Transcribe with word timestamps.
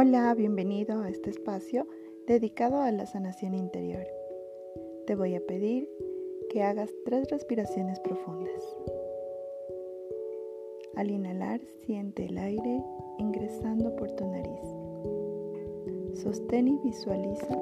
Hola, 0.00 0.32
bienvenido 0.34 1.02
a 1.02 1.08
este 1.08 1.30
espacio 1.30 1.84
dedicado 2.28 2.82
a 2.82 2.92
la 2.92 3.04
sanación 3.04 3.52
interior. 3.52 4.06
Te 5.08 5.16
voy 5.16 5.34
a 5.34 5.44
pedir 5.44 5.90
que 6.50 6.62
hagas 6.62 6.88
tres 7.04 7.28
respiraciones 7.32 7.98
profundas. 7.98 8.62
Al 10.94 11.10
inhalar, 11.10 11.60
siente 11.84 12.26
el 12.26 12.38
aire 12.38 12.80
ingresando 13.18 13.96
por 13.96 14.12
tu 14.12 14.24
nariz. 14.24 14.62
Sostén 16.22 16.68
y 16.68 16.78
visualiza 16.84 17.60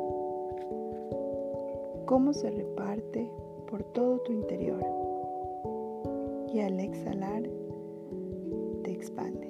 cómo 2.04 2.34
se 2.34 2.50
reparte 2.50 3.30
por 3.66 3.82
todo 3.94 4.18
tu 4.18 4.32
interior. 4.32 4.84
Y 6.52 6.60
al 6.60 6.80
exhalar, 6.80 7.44
te 8.82 8.90
expandes. 8.90 9.45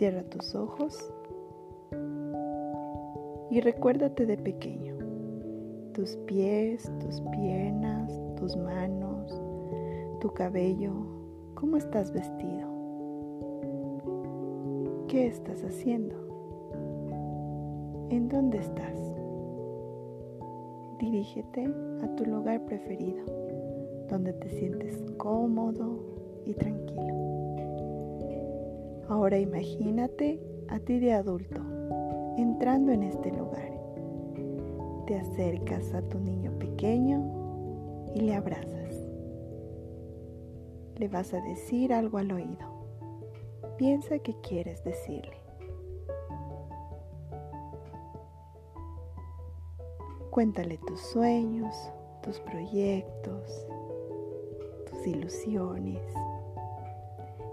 Cierra 0.00 0.22
tus 0.22 0.54
ojos 0.54 1.12
y 3.50 3.60
recuérdate 3.60 4.24
de 4.24 4.38
pequeño. 4.38 4.94
Tus 5.92 6.16
pies, 6.24 6.90
tus 7.00 7.20
piernas, 7.32 8.10
tus 8.36 8.56
manos, 8.56 9.30
tu 10.22 10.32
cabello, 10.32 10.94
cómo 11.54 11.76
estás 11.76 12.12
vestido. 12.12 12.66
¿Qué 15.06 15.26
estás 15.26 15.62
haciendo? 15.64 16.16
¿En 18.08 18.30
dónde 18.30 18.56
estás? 18.56 18.98
Dirígete 20.98 21.70
a 22.02 22.16
tu 22.16 22.24
lugar 22.24 22.64
preferido, 22.64 23.26
donde 24.08 24.32
te 24.32 24.48
sientes 24.48 24.98
cómodo 25.18 25.98
y 26.46 26.54
tranquilo. 26.54 27.39
Ahora 29.10 29.40
imagínate 29.40 30.40
a 30.68 30.78
ti 30.78 31.00
de 31.00 31.12
adulto 31.12 31.60
entrando 32.36 32.92
en 32.92 33.02
este 33.02 33.32
lugar. 33.32 33.72
Te 35.08 35.18
acercas 35.18 35.92
a 35.94 36.02
tu 36.02 36.20
niño 36.20 36.56
pequeño 36.60 38.06
y 38.14 38.20
le 38.20 38.36
abrazas. 38.36 38.94
Le 40.96 41.08
vas 41.08 41.34
a 41.34 41.40
decir 41.40 41.92
algo 41.92 42.18
al 42.18 42.30
oído. 42.30 42.68
Piensa 43.78 44.20
qué 44.20 44.32
quieres 44.42 44.84
decirle. 44.84 45.42
Cuéntale 50.30 50.78
tus 50.86 51.00
sueños, 51.00 51.74
tus 52.22 52.38
proyectos, 52.38 53.66
tus 54.88 55.04
ilusiones 55.04 56.00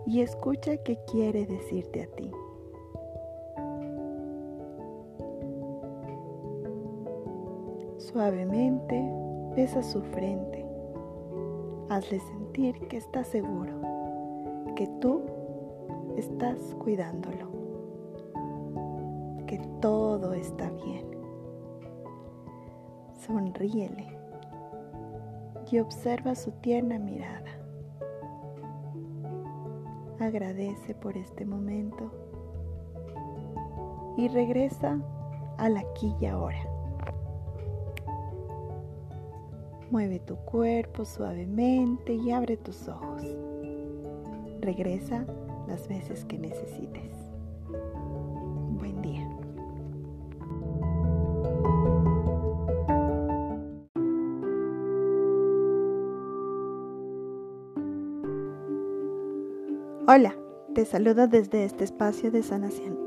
y 0.07 0.21
escucha 0.21 0.77
qué 0.77 0.97
quiere 1.11 1.45
decirte 1.45 2.03
a 2.03 2.07
ti. 2.15 2.31
Suavemente 7.97 9.03
besa 9.53 9.83
su 9.83 10.01
frente. 10.01 10.65
Hazle 11.89 12.19
sentir 12.19 12.79
que 12.87 12.97
está 12.97 13.25
seguro, 13.25 13.73
que 14.77 14.87
tú 15.01 15.23
estás 16.15 16.57
cuidándolo, 16.79 17.49
que 19.45 19.59
todo 19.81 20.33
está 20.33 20.69
bien. 20.85 21.05
Sonríele 23.25 24.07
y 25.69 25.79
observa 25.79 26.33
su 26.33 26.51
tierna 26.51 26.97
mirada. 26.97 27.56
Agradece 30.19 30.95
por 30.95 31.15
este 31.15 31.45
momento 31.45 32.11
y 34.17 34.27
regresa 34.29 34.99
al 35.57 35.77
aquí 35.77 36.15
y 36.19 36.25
ahora. 36.25 36.67
Mueve 39.91 40.19
tu 40.19 40.35
cuerpo 40.37 41.05
suavemente 41.05 42.13
y 42.13 42.31
abre 42.31 42.57
tus 42.57 42.87
ojos. 42.87 43.23
Regresa 44.59 45.25
las 45.67 45.87
veces 45.87 46.25
que 46.25 46.37
necesites. 46.37 47.13
Buen 48.79 49.01
día. 49.01 49.26
Hola, 60.09 60.33
te 60.73 60.85
saludo 60.85 61.27
desde 61.27 61.65
este 61.65 61.83
espacio 61.83 62.31
de 62.31 62.41
sanación. 62.41 62.97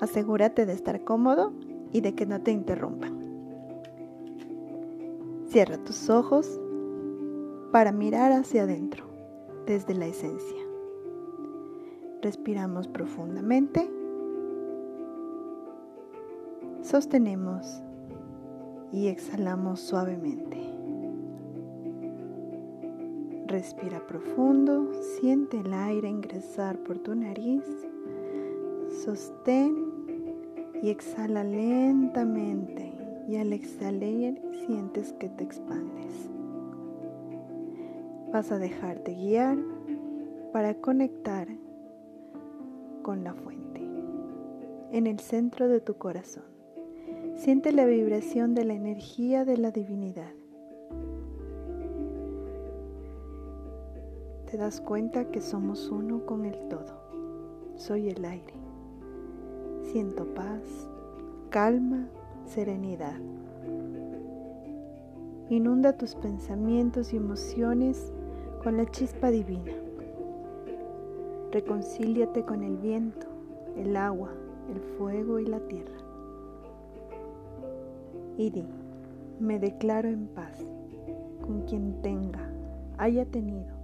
Asegúrate 0.00 0.64
de 0.64 0.72
estar 0.72 1.04
cómodo 1.04 1.52
y 1.92 2.00
de 2.00 2.14
que 2.14 2.24
no 2.24 2.40
te 2.40 2.50
interrumpan. 2.50 3.12
Cierra 5.48 5.76
tus 5.76 6.08
ojos 6.08 6.58
para 7.72 7.92
mirar 7.92 8.32
hacia 8.32 8.62
adentro, 8.62 9.04
desde 9.66 9.94
la 9.94 10.06
esencia. 10.06 10.62
Respiramos 12.22 12.88
profundamente. 12.88 13.90
Sostenemos 16.80 17.82
y 18.92 19.08
exhalamos 19.08 19.80
suavemente. 19.80 20.67
Respira 23.58 23.98
profundo, 24.06 24.88
siente 25.02 25.58
el 25.58 25.74
aire 25.74 26.08
ingresar 26.08 26.78
por 26.78 27.00
tu 27.00 27.16
nariz, 27.16 27.64
sostén 29.04 29.74
y 30.80 30.90
exhala 30.90 31.42
lentamente 31.42 32.92
y 33.26 33.34
al 33.34 33.52
exhalar 33.52 34.40
sientes 34.64 35.12
que 35.14 35.28
te 35.28 35.42
expandes. 35.42 36.30
Vas 38.32 38.52
a 38.52 38.60
dejarte 38.60 39.14
guiar 39.14 39.58
para 40.52 40.74
conectar 40.74 41.48
con 43.02 43.24
la 43.24 43.34
fuente 43.34 43.80
en 44.92 45.08
el 45.08 45.18
centro 45.18 45.66
de 45.66 45.80
tu 45.80 45.94
corazón. 45.94 46.44
Siente 47.34 47.72
la 47.72 47.86
vibración 47.86 48.54
de 48.54 48.66
la 48.66 48.74
energía 48.74 49.44
de 49.44 49.56
la 49.56 49.72
divinidad 49.72 50.37
te 54.50 54.56
das 54.56 54.80
cuenta 54.80 55.30
que 55.30 55.42
somos 55.42 55.90
uno 55.90 56.24
con 56.24 56.46
el 56.46 56.56
todo. 56.68 56.96
Soy 57.76 58.08
el 58.08 58.24
aire. 58.24 58.54
Siento 59.82 60.24
paz, 60.32 60.88
calma, 61.50 62.08
serenidad. 62.46 63.18
Inunda 65.50 65.98
tus 65.98 66.14
pensamientos 66.14 67.12
y 67.12 67.18
emociones 67.18 68.10
con 68.62 68.78
la 68.78 68.86
chispa 68.86 69.30
divina. 69.30 69.72
Reconcíliate 71.52 72.42
con 72.44 72.62
el 72.62 72.78
viento, 72.78 73.26
el 73.76 73.96
agua, 73.98 74.30
el 74.72 74.80
fuego 74.96 75.38
y 75.38 75.44
la 75.44 75.60
tierra. 75.60 75.98
Y 78.38 78.48
di, 78.48 78.64
me 79.40 79.58
declaro 79.58 80.08
en 80.08 80.26
paz 80.28 80.64
con 81.42 81.66
quien 81.66 82.00
tenga, 82.00 82.50
haya 82.96 83.26
tenido 83.26 83.77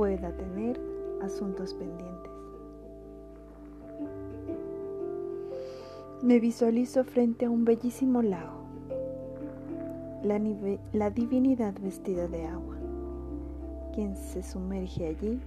pueda 0.00 0.32
tener 0.32 0.80
asuntos 1.20 1.74
pendientes. 1.74 2.32
Me 6.22 6.40
visualizo 6.40 7.04
frente 7.04 7.44
a 7.44 7.50
un 7.50 7.66
bellísimo 7.66 8.22
lago, 8.22 8.62
la, 10.22 11.10
divinidad 11.10 11.74
vestida 11.82 12.28
de 12.28 12.46
agua. 12.46 12.76
Quien 13.94 14.16
se 14.16 14.42
sumerge 14.42 15.08
allí 15.08 15.38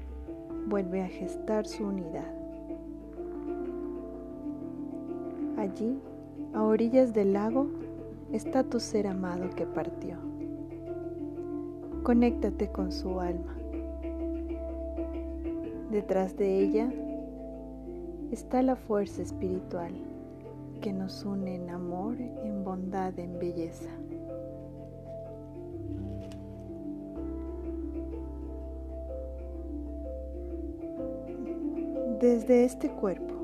vuelve 0.67 1.01
a 1.01 1.07
gestar 1.07 1.65
su 1.65 1.87
unidad. 1.87 2.31
Allí, 5.57 5.99
a 6.53 6.61
orillas 6.61 7.11
del 7.11 7.33
lago, 7.33 7.65
está 8.31 8.63
tu 8.63 8.79
ser 8.79 9.07
amado 9.07 9.49
que 9.55 9.65
partió. 9.65 10.17
Conéctate 12.03 12.71
con 12.71 12.91
su 12.91 13.19
alma 13.19 13.62
Detrás 15.93 16.35
de 16.37 16.59
ella 16.59 16.91
está 18.31 18.63
la 18.63 18.75
fuerza 18.75 19.21
espiritual 19.21 19.91
que 20.81 20.91
nos 20.91 21.23
une 21.23 21.53
en 21.53 21.69
amor, 21.69 22.15
en 22.19 22.63
bondad, 22.63 23.19
en 23.19 23.37
belleza. 23.37 23.91
Desde 32.19 32.63
este 32.65 32.89
cuerpo, 32.89 33.35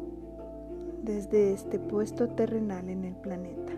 desde 1.04 1.54
este 1.54 1.78
puesto 1.78 2.30
terrenal 2.30 2.90
en 2.90 3.06
el 3.06 3.16
planeta, 3.16 3.74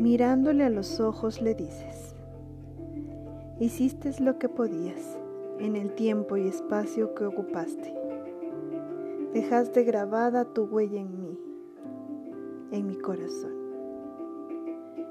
mirándole 0.00 0.64
a 0.64 0.70
los 0.70 0.98
ojos 0.98 1.42
le 1.42 1.54
dices, 1.54 2.14
hiciste 3.60 4.18
lo 4.22 4.38
que 4.38 4.48
podías 4.48 5.18
en 5.58 5.76
el 5.76 5.94
tiempo 5.94 6.36
y 6.36 6.48
espacio 6.48 7.14
que 7.14 7.24
ocupaste. 7.24 7.94
Dejaste 9.32 9.82
grabada 9.84 10.44
tu 10.44 10.64
huella 10.64 11.00
en 11.00 11.20
mí, 11.20 11.38
en 12.70 12.86
mi 12.86 12.96
corazón. 12.96 13.54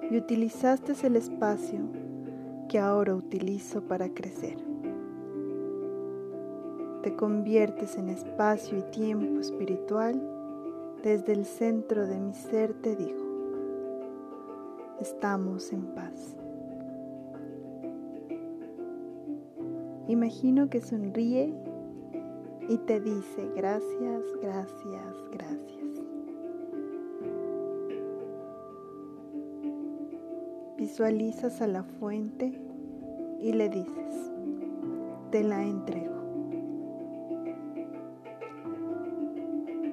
Y 0.09 0.17
utilizaste 0.17 0.93
el 1.05 1.15
espacio 1.15 1.79
que 2.69 2.79
ahora 2.79 3.15
utilizo 3.15 3.81
para 3.81 4.09
crecer. 4.09 4.57
Te 7.03 7.15
conviertes 7.15 7.97
en 7.97 8.09
espacio 8.09 8.79
y 8.79 8.81
tiempo 8.91 9.39
espiritual 9.39 10.21
desde 11.03 11.33
el 11.33 11.45
centro 11.45 12.07
de 12.07 12.19
mi 12.19 12.33
ser 12.33 12.73
te 12.73 12.95
digo, 12.95 13.23
estamos 14.99 15.71
en 15.71 15.85
paz. 15.93 16.35
Imagino 20.07 20.69
que 20.69 20.81
sonríe 20.81 21.51
y 22.69 22.77
te 22.77 22.99
dice 22.99 23.49
gracias, 23.55 24.21
gracias, 24.39 25.15
gracias. 25.31 25.83
Visualizas 30.77 31.61
a 31.61 31.67
la 31.67 31.83
fuente 31.83 32.53
y 33.41 33.53
le 33.53 33.67
dices, 33.69 34.31
te 35.31 35.43
la 35.43 35.63
entrego. 35.63 36.13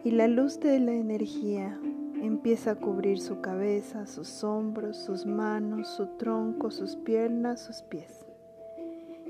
Y 0.04 0.10
la 0.10 0.28
luz 0.28 0.60
de 0.60 0.78
la 0.78 0.92
energía 0.92 1.80
empieza 2.20 2.72
a 2.72 2.74
cubrir 2.74 3.18
su 3.18 3.40
cabeza, 3.40 4.06
sus 4.06 4.44
hombros, 4.44 4.98
sus 4.98 5.24
manos, 5.24 5.88
su 5.88 6.06
tronco, 6.18 6.70
sus 6.70 6.96
piernas, 6.96 7.62
sus 7.62 7.80
pies 7.82 8.26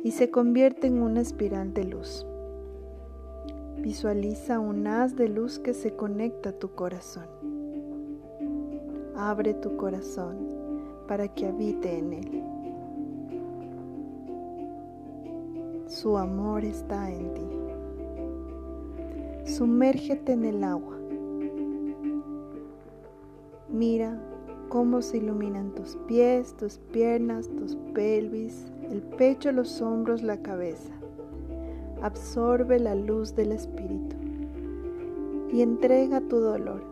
y 0.04 0.10
se 0.10 0.30
convierte 0.30 0.88
en 0.88 1.02
una 1.02 1.20
espiral 1.20 1.74
de 1.74 1.84
luz. 1.84 2.26
Visualiza 3.78 4.60
un 4.60 4.86
haz 4.86 5.16
de 5.16 5.28
luz 5.28 5.58
que 5.58 5.74
se 5.74 5.94
conecta 5.94 6.50
a 6.50 6.52
tu 6.52 6.74
corazón. 6.74 7.26
Abre 9.16 9.54
tu 9.54 9.76
corazón 9.76 10.36
para 11.06 11.28
que 11.28 11.46
habite 11.46 11.98
en 11.98 12.12
él. 12.12 12.42
Su 15.86 16.16
amor 16.16 16.64
está 16.64 17.10
en 17.10 17.34
ti. 17.34 19.52
Sumérgete 19.52 20.32
en 20.32 20.44
el 20.44 20.64
agua. 20.64 20.96
Mira 23.68 24.18
cómo 24.68 25.02
se 25.02 25.18
iluminan 25.18 25.74
tus 25.74 25.96
pies, 26.06 26.56
tus 26.56 26.78
piernas, 26.78 27.48
tus 27.48 27.76
pelvis, 27.92 28.71
el 28.92 29.00
pecho, 29.00 29.52
los 29.52 29.80
hombros, 29.80 30.22
la 30.22 30.42
cabeza. 30.42 30.92
Absorbe 32.02 32.78
la 32.78 32.94
luz 32.94 33.34
del 33.34 33.52
Espíritu 33.52 34.16
y 35.50 35.62
entrega 35.62 36.20
tu 36.20 36.36
dolor 36.36 36.84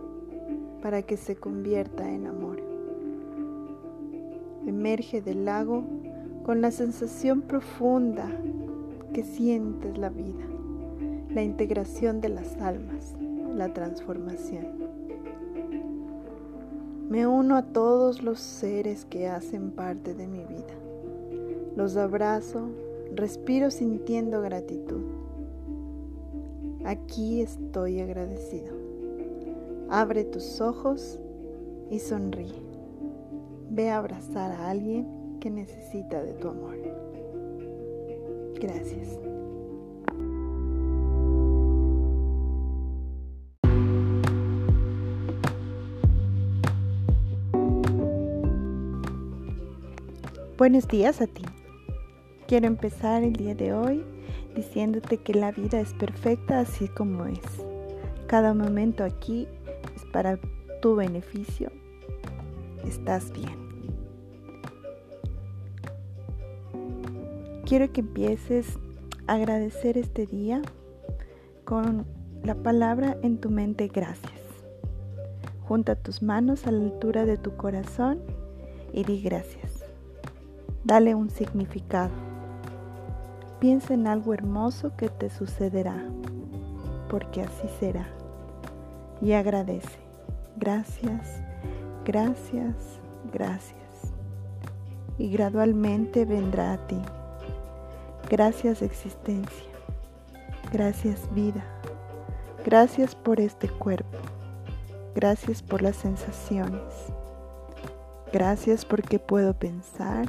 para 0.81 1.03
que 1.03 1.19
se 1.19 1.37
convierta 1.37 2.11
en 2.11 2.27
amor. 2.27 2.63
Emerge 4.67 5.21
del 5.21 5.45
lago 5.45 5.85
con 6.43 6.63
la 6.63 6.71
sensación 6.71 7.43
profunda 7.43 8.31
que 9.13 9.23
sientes 9.23 9.99
la 9.99 10.09
vida, 10.09 10.47
la 11.29 11.43
integración 11.43 12.23
de 12.23 12.31
las 12.31 12.57
almas, 12.63 13.15
la 13.55 13.75
transformación. 13.75 14.69
Me 17.11 17.27
uno 17.27 17.57
a 17.57 17.63
todos 17.63 18.23
los 18.23 18.41
seres 18.41 19.05
que 19.05 19.29
hacen 19.29 19.71
parte 19.71 20.15
de 20.15 20.27
mi 20.27 20.45
vida 20.45 20.90
los 21.81 21.97
abrazo, 21.97 22.69
respiro 23.15 23.71
sintiendo 23.71 24.43
gratitud. 24.43 25.01
Aquí 26.85 27.41
estoy 27.41 28.01
agradecido. 28.01 28.75
Abre 29.89 30.25
tus 30.25 30.61
ojos 30.61 31.19
y 31.91 31.99
sonríe. 32.01 32.53
Ve 33.71 33.89
a 33.89 33.97
abrazar 33.97 34.51
a 34.51 34.69
alguien 34.69 35.39
que 35.41 35.49
necesita 35.49 36.23
de 36.23 36.35
tu 36.35 36.49
amor. 36.49 36.77
Gracias. 38.61 39.19
Buenos 50.59 50.87
días 50.87 51.23
a 51.23 51.27
ti. 51.27 51.50
Quiero 52.51 52.67
empezar 52.67 53.23
el 53.23 53.35
día 53.35 53.55
de 53.55 53.73
hoy 53.73 54.05
diciéndote 54.57 55.19
que 55.19 55.35
la 55.35 55.53
vida 55.53 55.79
es 55.79 55.95
perfecta 55.95 56.59
así 56.59 56.89
como 56.89 57.27
es. 57.27 57.39
Cada 58.27 58.55
momento 58.55 59.05
aquí 59.05 59.47
es 59.95 60.05
para 60.07 60.37
tu 60.83 60.97
beneficio. 60.97 61.71
Estás 62.85 63.31
bien. 63.31 63.55
Quiero 67.67 67.93
que 67.93 68.01
empieces 68.01 68.67
a 69.29 69.35
agradecer 69.35 69.97
este 69.97 70.27
día 70.27 70.61
con 71.65 72.05
la 72.43 72.57
palabra 72.57 73.17
en 73.23 73.39
tu 73.39 73.51
mente 73.51 73.87
gracias. 73.87 74.43
Junta 75.69 75.95
tus 75.95 76.21
manos 76.21 76.67
a 76.67 76.73
la 76.73 76.83
altura 76.83 77.27
de 77.27 77.37
tu 77.37 77.57
corazón 77.57 78.19
y 78.93 79.05
di 79.05 79.23
gracias. 79.23 79.85
Dale 80.83 81.15
un 81.15 81.31
significado. 81.31 82.30
Piensa 83.61 83.93
en 83.93 84.07
algo 84.07 84.33
hermoso 84.33 84.97
que 84.97 85.11
te 85.11 85.29
sucederá, 85.29 86.03
porque 87.11 87.43
así 87.43 87.69
será. 87.79 88.09
Y 89.21 89.33
agradece. 89.33 89.99
Gracias, 90.57 91.43
gracias, 92.07 92.75
gracias. 93.31 93.77
Y 95.19 95.31
gradualmente 95.31 96.25
vendrá 96.25 96.73
a 96.73 96.87
ti. 96.87 96.97
Gracias 98.31 98.81
existencia. 98.81 99.69
Gracias 100.73 101.29
vida. 101.35 101.63
Gracias 102.65 103.15
por 103.15 103.41
este 103.41 103.69
cuerpo. 103.69 104.17
Gracias 105.15 105.63
por 105.63 105.83
las 105.83 105.97
sensaciones. 105.97 106.81
Gracias 108.33 108.87
porque 108.87 109.19
puedo 109.19 109.53
pensar, 109.53 110.27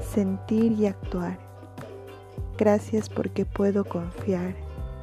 sentir 0.00 0.72
y 0.72 0.86
actuar. 0.86 1.53
Gracias 2.56 3.08
porque 3.08 3.44
puedo 3.44 3.84
confiar. 3.84 4.54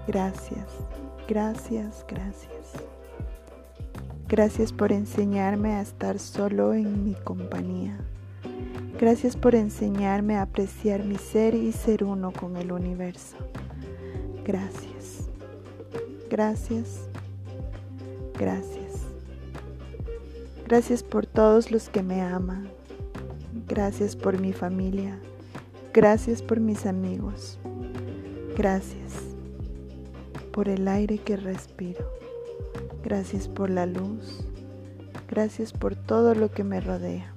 Gracias, 0.08 0.68
gracias, 1.28 2.06
gracias. 2.08 2.52
Gracias 4.28 4.72
por 4.72 4.94
enseñarme 4.94 5.74
a 5.74 5.82
estar 5.82 6.18
solo 6.18 6.74
en 6.74 7.04
mi 7.04 7.16
compañía. 7.16 7.98
Gracias 8.98 9.36
por 9.36 9.56
enseñarme 9.56 10.38
a 10.38 10.44
apreciar 10.44 11.04
mi 11.04 11.18
ser 11.18 11.54
y 11.54 11.74
ser 11.74 12.06
uno 12.06 12.32
con 12.32 12.56
el 12.56 12.72
universo. 12.72 13.36
Gracias. 14.46 15.30
Gracias. 16.30 17.10
Gracias. 18.40 18.82
Gracias 20.66 21.04
por 21.04 21.26
todos 21.26 21.70
los 21.70 21.90
que 21.90 22.02
me 22.02 22.22
aman. 22.22 22.70
Gracias 23.68 24.16
por 24.16 24.40
mi 24.40 24.54
familia. 24.54 25.20
Gracias 25.94 26.42
por 26.42 26.62
mis 26.62 26.86
amigos. 26.86 27.60
Gracias 28.56 29.14
por 30.54 30.70
el 30.70 30.88
aire 30.88 31.18
que 31.18 31.36
respiro. 31.36 32.06
Gracias 33.04 33.50
por 33.50 33.70
la 33.70 33.86
luz. 33.86 34.46
Gracias 35.30 35.74
por 35.74 35.96
todo 35.96 36.34
lo 36.34 36.50
que 36.50 36.64
me 36.64 36.80
rodea. 36.80 37.34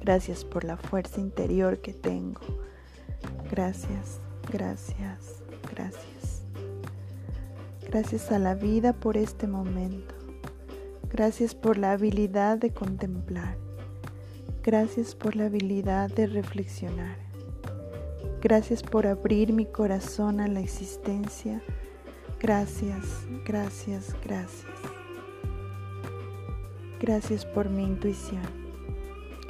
Gracias 0.00 0.42
por 0.46 0.64
la 0.64 0.78
fuerza 0.78 1.20
interior 1.20 1.80
que 1.80 1.92
tengo. 1.92 2.40
Gracias, 3.50 4.18
gracias, 4.50 5.42
gracias. 5.70 6.42
Gracias 7.90 8.32
a 8.32 8.38
la 8.38 8.54
vida 8.54 8.94
por 8.94 9.18
este 9.18 9.46
momento. 9.46 10.14
Gracias 11.10 11.54
por 11.54 11.76
la 11.76 11.92
habilidad 11.92 12.56
de 12.56 12.70
contemplar. 12.70 13.58
Gracias 14.62 15.14
por 15.14 15.36
la 15.36 15.46
habilidad 15.46 16.10
de 16.10 16.26
reflexionar. 16.26 17.16
Gracias 18.42 18.82
por 18.82 19.06
abrir 19.06 19.54
mi 19.54 19.64
corazón 19.64 20.38
a 20.38 20.48
la 20.48 20.60
existencia. 20.60 21.62
Gracias, 22.38 23.26
gracias, 23.46 24.14
gracias. 24.22 24.70
Gracias 27.00 27.46
por 27.46 27.70
mi 27.70 27.84
intuición. 27.84 28.42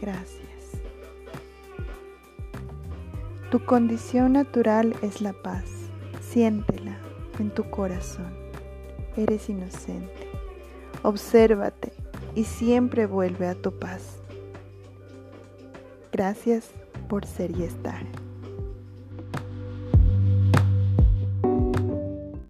Gracias. 0.00 0.80
Tu 3.50 3.64
condición 3.64 4.34
natural 4.34 4.94
es 5.02 5.20
la 5.20 5.32
paz. 5.32 5.64
Siéntela 6.20 6.96
en 7.40 7.50
tu 7.50 7.68
corazón. 7.68 8.32
Eres 9.16 9.48
inocente. 9.48 10.28
Obsérvate 11.02 11.92
y 12.36 12.44
siempre 12.44 13.06
vuelve 13.06 13.48
a 13.48 13.56
tu 13.56 13.76
paz. 13.76 14.19
Gracias 16.12 16.70
por 17.08 17.24
ser 17.24 17.50
y 17.56 17.62
estar. 17.62 18.29